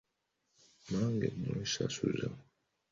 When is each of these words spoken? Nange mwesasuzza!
Nange 0.89 1.27
mwesasuzza! 1.37 2.27